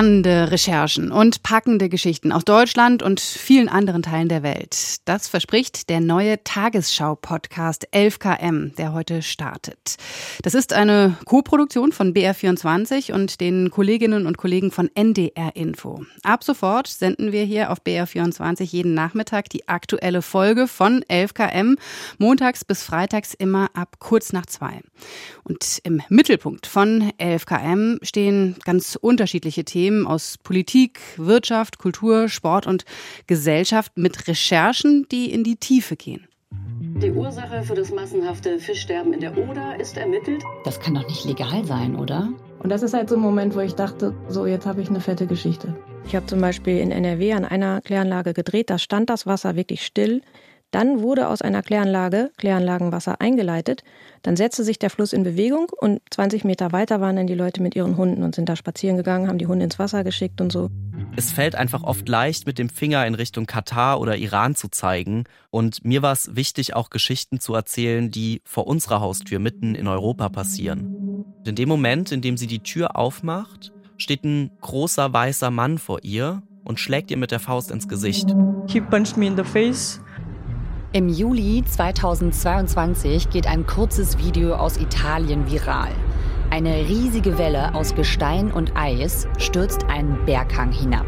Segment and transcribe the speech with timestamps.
[0.00, 4.96] Spannende Recherchen und packende Geschichten aus Deutschland und vielen anderen Teilen der Welt.
[5.04, 9.96] Das verspricht der neue Tagesschau-Podcast 11KM, der heute startet.
[10.42, 16.02] Das ist eine Co-Produktion von BR24 und den Kolleginnen und Kollegen von NDR Info.
[16.22, 21.76] Ab sofort senden wir hier auf BR24 jeden Nachmittag die aktuelle Folge von 11KM,
[22.16, 24.80] montags bis freitags immer ab kurz nach zwei.
[25.44, 32.64] Und im Mittelpunkt von 11KM stehen ganz unterschiedliche unterschiedliche Themen aus Politik, Wirtschaft, Kultur, Sport
[32.68, 32.84] und
[33.26, 36.28] Gesellschaft mit Recherchen, die in die Tiefe gehen.
[36.52, 40.44] Die Ursache für das massenhafte Fischsterben in der Oder ist ermittelt.
[40.64, 42.28] Das kann doch nicht legal sein, oder?
[42.60, 45.00] Und das ist halt so ein Moment, wo ich dachte, so jetzt habe ich eine
[45.00, 45.76] fette Geschichte.
[46.06, 49.84] Ich habe zum Beispiel in NRW an einer Kläranlage gedreht, da stand das Wasser wirklich
[49.84, 50.22] still.
[50.70, 53.82] Dann wurde aus einer Kläranlage Kläranlagenwasser eingeleitet.
[54.22, 57.62] Dann setzte sich der Fluss in Bewegung und 20 Meter weiter waren dann die Leute
[57.62, 60.52] mit ihren Hunden und sind da spazieren gegangen, haben die Hunde ins Wasser geschickt und
[60.52, 60.70] so.
[61.16, 65.24] Es fällt einfach oft leicht, mit dem Finger in Richtung Katar oder Iran zu zeigen.
[65.50, 69.88] Und mir war es wichtig, auch Geschichten zu erzählen, die vor unserer Haustür mitten in
[69.88, 71.24] Europa passieren.
[71.44, 75.98] In dem Moment, in dem sie die Tür aufmacht, steht ein großer weißer Mann vor
[76.02, 78.28] ihr und schlägt ihr mit der Faust ins Gesicht.
[78.68, 80.00] He punched me in the face.
[80.92, 85.92] Im Juli 2022 geht ein kurzes Video aus Italien viral.
[86.50, 91.06] Eine riesige Welle aus Gestein und Eis stürzt einen Berghang hinab.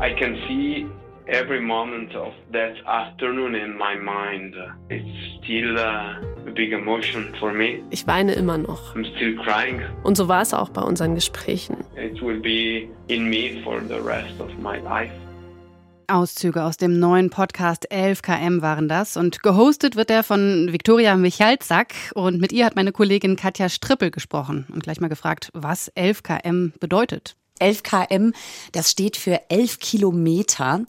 [0.00, 0.86] I can see
[1.26, 4.54] every moment of that afternoon in my mind.
[4.90, 7.82] It's still uh, a big emotion for me.
[7.90, 8.94] Ich weine immer noch.
[8.94, 9.80] I'm still crying.
[10.04, 11.78] Und so war es auch bei unseren Gesprächen.
[11.96, 15.10] It will be in me for the rest of my life.
[16.08, 21.94] Auszüge aus dem neuen Podcast 11KM waren das und gehostet wird er von Viktoria Michalzack
[22.14, 26.78] und mit ihr hat meine Kollegin Katja Strippel gesprochen und gleich mal gefragt, was 11KM
[26.78, 27.36] bedeutet.
[27.58, 28.32] 11 km,
[28.72, 30.80] das steht für 11 Kilometer.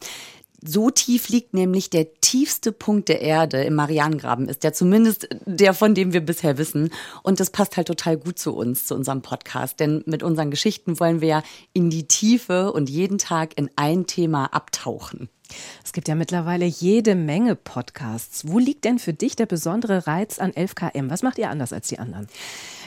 [0.63, 5.75] So tief liegt nämlich der tiefste Punkt der Erde im Marianengraben, ist der zumindest der,
[5.75, 6.91] von dem wir bisher wissen.
[7.21, 9.79] Und das passt halt total gut zu uns, zu unserem Podcast.
[9.79, 14.07] Denn mit unseren Geschichten wollen wir ja in die Tiefe und jeden Tag in ein
[14.07, 15.29] Thema abtauchen.
[15.83, 18.47] Es gibt ja mittlerweile jede Menge Podcasts.
[18.47, 21.09] Wo liegt denn für dich der besondere Reiz an 11KM?
[21.09, 22.27] Was macht ihr anders als die anderen?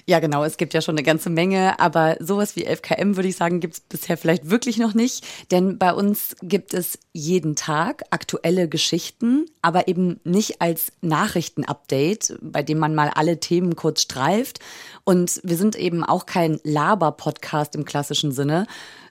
[0.06, 0.44] Ja, genau.
[0.44, 3.74] Es gibt ja schon eine ganze Menge, aber sowas wie 11KM würde ich sagen, gibt
[3.74, 5.24] es bisher vielleicht wirklich noch nicht.
[5.50, 12.62] Denn bei uns gibt es jeden Tag aktuelle Geschichten, aber eben nicht als Nachrichtenupdate, bei
[12.62, 14.60] dem man mal alle Themen kurz streift.
[15.04, 18.66] Und wir sind eben auch kein Laber-Podcast im klassischen Sinne,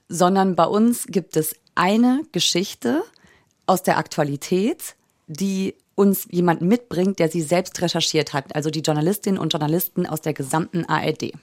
[0.07, 3.03] sondern bei uns gibt es eine Geschichte
[3.69, 4.95] aus der Aktualität,
[5.27, 8.55] die uns jemand mitbringt, der sie selbst recherchiert hat.
[8.55, 11.33] Also die Journalistinnen und Journalisten aus der gesamten ARD.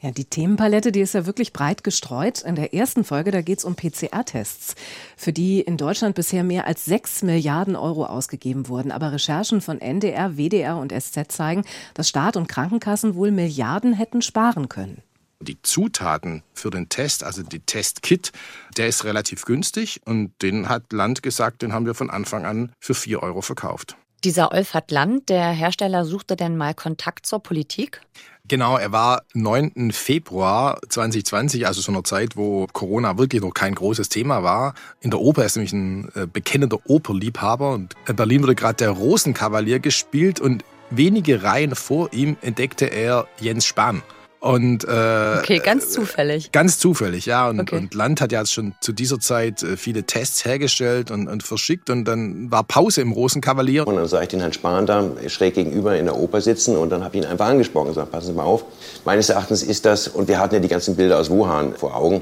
[0.00, 2.40] Ja, die Themenpalette, die ist ja wirklich breit gestreut.
[2.42, 4.76] In der ersten Folge, da geht es um PCR-Tests,
[5.16, 8.92] für die in Deutschland bisher mehr als sechs Milliarden Euro ausgegeben wurden.
[8.92, 11.64] Aber Recherchen von NDR, WDR und SZ zeigen,
[11.94, 15.02] dass Staat und Krankenkassen wohl Milliarden hätten sparen können.
[15.40, 18.32] Die Zutaten für den Test, also die Testkit,
[18.76, 22.72] der ist relativ günstig und den hat Land gesagt, den haben wir von Anfang an
[22.80, 23.96] für 4 Euro verkauft.
[24.24, 28.00] Dieser Olfert Land, der Hersteller, suchte denn mal Kontakt zur Politik?
[28.48, 29.90] Genau, er war 9.
[29.92, 34.74] Februar 2020, also so einer Zeit, wo Corona wirklich noch kein großes Thema war.
[35.00, 38.76] In der Oper er ist nämlich ein äh, bekennender Operliebhaber und in Berlin wurde gerade
[38.76, 44.02] der Rosenkavalier gespielt und wenige Reihen vor ihm entdeckte er Jens Spahn.
[44.44, 46.52] Und, äh, okay, ganz zufällig.
[46.52, 47.48] Ganz zufällig, ja.
[47.48, 47.78] Und, okay.
[47.78, 51.88] und Land hat ja schon zu dieser Zeit äh, viele Tests hergestellt und, und verschickt.
[51.88, 53.86] Und dann war Pause im Rosenkavalier.
[53.86, 56.90] Und dann sah ich den Herrn Spahn da schräg gegenüber in der Oper sitzen und
[56.90, 58.66] dann habe ich ihn einfach angesprochen und gesagt, passen Sie mal auf.
[59.06, 62.20] Meines Erachtens ist das, und wir hatten ja die ganzen Bilder aus Wuhan vor Augen,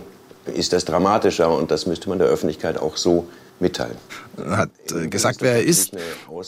[0.54, 3.26] ist das dramatischer und das müsste man der Öffentlichkeit auch so
[3.62, 3.96] mitteilen.
[4.36, 5.96] Er hat äh, gesagt, wer er ist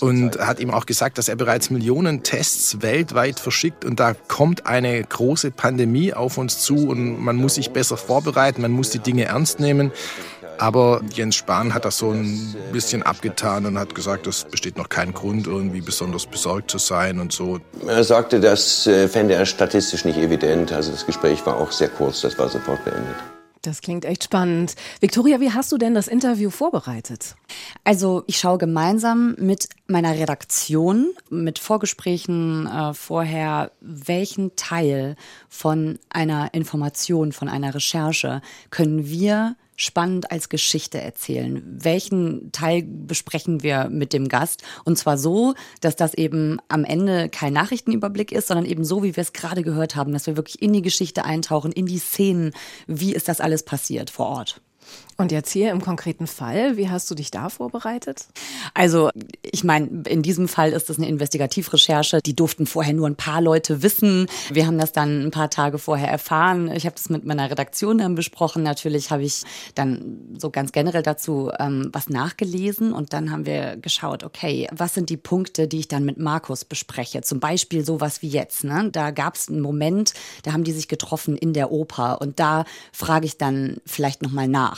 [0.01, 4.67] und hat ihm auch gesagt, dass er bereits Millionen Tests weltweit verschickt und da kommt
[4.67, 8.99] eine große Pandemie auf uns zu und man muss sich besser vorbereiten, man muss die
[8.99, 9.93] Dinge ernst nehmen.
[10.59, 14.89] Aber Jens Spahn hat das so ein bisschen abgetan und hat gesagt, es besteht noch
[14.89, 17.59] kein Grund, irgendwie besonders besorgt zu sein und so.
[17.87, 20.73] Er sagte, das äh, fände er statistisch nicht evident.
[20.73, 23.17] Also das Gespräch war auch sehr kurz, das war sofort beendet.
[23.67, 24.75] Das klingt echt spannend.
[25.01, 27.35] Victoria, wie hast du denn das Interview vorbereitet?
[27.83, 35.17] Also ich schaue gemeinsam mit meiner Redaktion, mit Vorgesprächen äh, vorher, welchen Teil
[35.49, 41.63] von einer Information, von einer Recherche können wir spannend als Geschichte erzählen?
[41.67, 44.63] Welchen Teil besprechen wir mit dem Gast?
[44.85, 49.17] Und zwar so, dass das eben am Ende kein Nachrichtenüberblick ist, sondern eben so, wie
[49.17, 52.53] wir es gerade gehört haben, dass wir wirklich in die Geschichte eintauchen, in die Szenen.
[52.87, 54.61] Wie ist das alles passiert vor Ort?
[55.17, 58.27] Und jetzt hier im konkreten Fall, wie hast du dich da vorbereitet?
[58.75, 59.11] Also,
[59.43, 62.21] ich meine, in diesem Fall ist es eine Investigativrecherche.
[62.21, 64.27] Die durften vorher nur ein paar Leute wissen.
[64.51, 66.71] Wir haben das dann ein paar Tage vorher erfahren.
[66.73, 68.65] Ich habe das mit meiner Redaktion dann besprochen.
[68.65, 69.43] Natürlich habe ich
[69.77, 74.95] dann so ganz generell dazu ähm, was nachgelesen und dann haben wir geschaut, okay, was
[74.95, 77.23] sind die Punkte, die ich dann mit Markus bespreche?
[77.23, 78.65] Zum Beispiel sowas wie jetzt.
[78.65, 78.89] Ne?
[78.91, 82.65] Da gab es einen Moment, da haben die sich getroffen in der Oper und da
[82.93, 84.74] frage ich dann vielleicht nochmal nach.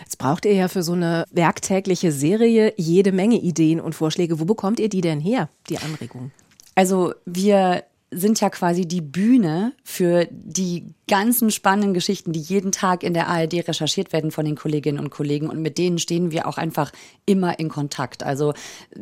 [0.00, 4.38] Jetzt braucht ihr ja für so eine werktägliche Serie jede Menge Ideen und Vorschläge.
[4.38, 6.32] Wo bekommt ihr die denn her, die Anregungen?
[6.74, 13.04] Also wir sind ja quasi die Bühne für die ganzen spannenden Geschichten, die jeden Tag
[13.04, 15.48] in der ARD recherchiert werden von den Kolleginnen und Kollegen.
[15.48, 16.90] Und mit denen stehen wir auch einfach
[17.26, 18.24] immer in Kontakt.
[18.24, 18.54] Also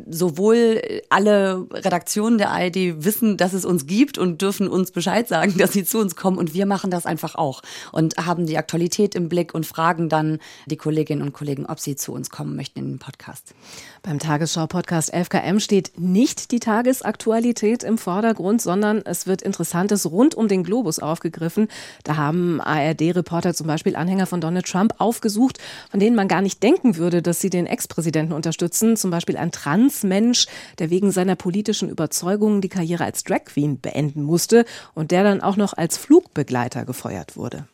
[0.07, 5.55] sowohl alle Redaktionen der ARD wissen, dass es uns gibt und dürfen uns Bescheid sagen,
[5.57, 6.37] dass sie zu uns kommen.
[6.37, 7.61] Und wir machen das einfach auch
[7.91, 10.37] und haben die Aktualität im Blick und fragen dann
[10.67, 13.55] die Kolleginnen und Kollegen, ob sie zu uns kommen möchten in den Podcast.
[14.03, 20.47] Beim Tagesschau-Podcast 11KM steht nicht die Tagesaktualität im Vordergrund, sondern es wird Interessantes rund um
[20.47, 21.67] den Globus aufgegriffen.
[22.03, 25.59] Da haben ARD-Reporter zum Beispiel Anhänger von Donald Trump aufgesucht,
[25.89, 28.97] von denen man gar nicht denken würde, dass sie den Ex-Präsidenten unterstützen.
[28.97, 30.47] Zum Beispiel ein Transmensch,
[30.79, 35.41] der wegen seiner politischen Überzeugungen die Karriere als Drag Queen beenden musste und der dann
[35.41, 37.67] auch noch als Flugbegleiter gefeuert wurde.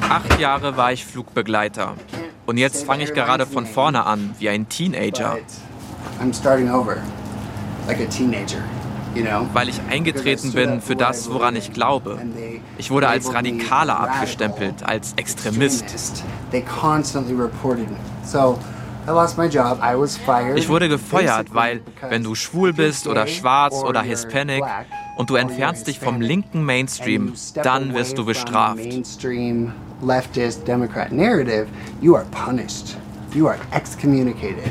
[0.00, 1.94] Acht Jahre war ich Flugbegleiter.
[2.46, 5.38] Und jetzt fange ich gerade von vorne an, wie ein Teenager.
[6.20, 6.98] I'm starting over,
[7.88, 8.62] like a teenager
[9.52, 12.18] weil ich eingetreten bin für das, woran ich glaube.
[12.78, 15.84] Ich wurde als Radikaler abgestempelt, als Extremist.
[20.56, 24.64] Ich wurde gefeuert, weil wenn du schwul bist oder schwarz oder Hispanic
[25.16, 28.80] und du entfernst dich vom linken Mainstream, dann wirst du bestraft.
[32.00, 32.96] you are punished.
[33.34, 34.70] You are excommunicated.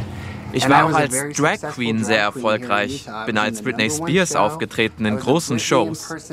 [0.53, 5.59] Ich war auch als Drag Queen sehr erfolgreich, bin als Britney Spears aufgetreten in großen
[5.59, 6.13] Shows.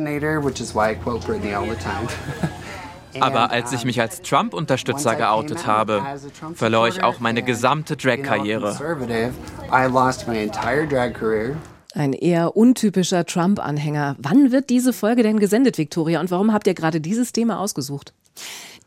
[3.19, 6.03] Aber als ich mich als Trump-Unterstützer geoutet habe,
[6.55, 8.79] verlor ich auch meine gesamte Drag-Karriere.
[11.93, 14.15] Ein eher untypischer Trump-Anhänger.
[14.19, 16.21] Wann wird diese Folge denn gesendet, Victoria?
[16.21, 18.13] Und warum habt ihr gerade dieses Thema ausgesucht?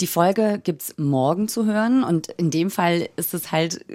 [0.01, 3.85] Die Folge gibt's morgen zu hören und in dem Fall ist es halt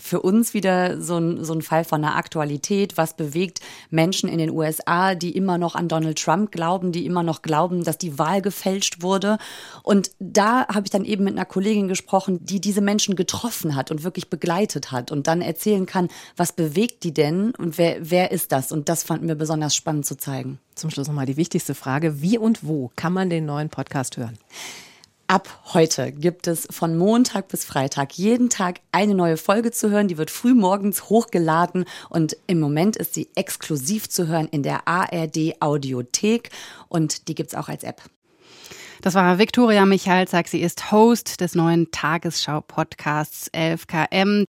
[0.00, 2.96] für uns wieder so ein, so ein Fall von einer Aktualität.
[2.96, 3.60] Was bewegt
[3.90, 7.84] Menschen in den USA, die immer noch an Donald Trump glauben, die immer noch glauben,
[7.84, 9.36] dass die Wahl gefälscht wurde?
[9.82, 13.90] Und da habe ich dann eben mit einer Kollegin gesprochen, die diese Menschen getroffen hat
[13.90, 18.30] und wirklich begleitet hat und dann erzählen kann, was bewegt die denn und wer, wer
[18.30, 18.72] ist das?
[18.72, 20.58] Und das fanden wir besonders spannend zu zeigen.
[20.74, 22.22] Zum Schluss nochmal die wichtigste Frage.
[22.22, 24.38] Wie und wo kann man den neuen Podcast hören?
[25.32, 30.06] Ab heute gibt es von Montag bis Freitag jeden Tag eine neue Folge zu hören.
[30.06, 34.86] Die wird früh morgens hochgeladen und im Moment ist sie exklusiv zu hören in der
[34.86, 36.50] ARD Audiothek
[36.90, 38.02] und die gibt es auch als App.
[39.00, 40.48] Das war Viktoria Michalzack.
[40.48, 44.44] Sie ist Host des neuen Tagesschau-Podcasts 11KM.